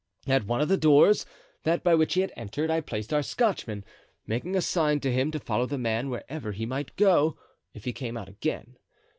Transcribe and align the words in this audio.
At 0.25 0.47
one 0.47 0.61
of 0.61 0.67
the 0.67 0.77
doors, 0.77 1.27
that 1.61 1.83
by 1.83 1.93
which 1.93 2.15
he 2.15 2.21
had 2.21 2.33
entered, 2.35 2.71
I 2.71 2.81
placed 2.81 3.13
our 3.13 3.21
Scotchman, 3.21 3.85
making 4.25 4.55
a 4.55 4.61
sign 4.63 4.99
to 5.01 5.11
him 5.13 5.29
to 5.29 5.39
follow 5.39 5.67
the 5.67 5.77
man 5.77 6.09
wherever 6.09 6.53
he 6.53 6.65
might 6.65 6.95
go, 6.95 7.37
if 7.75 7.83
he 7.85 7.93
came 7.93 8.17
out 8.17 8.27
again. 8.27 8.77